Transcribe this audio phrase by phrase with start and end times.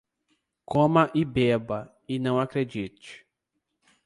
[0.65, 3.23] Coma e beba, e não acredite.